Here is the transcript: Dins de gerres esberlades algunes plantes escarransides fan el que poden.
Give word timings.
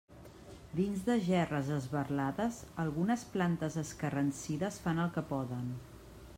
Dins 0.77 1.03
de 1.09 1.17
gerres 1.25 1.69
esberlades 1.75 2.57
algunes 2.85 3.27
plantes 3.37 3.79
escarransides 3.85 4.81
fan 4.87 5.03
el 5.07 5.17
que 5.19 5.29
poden. 5.35 5.73